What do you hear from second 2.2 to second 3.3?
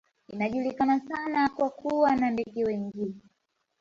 ndege wengi